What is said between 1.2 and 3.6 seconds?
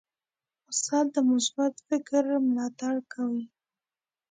مثبت فکر ملاتړ کوي.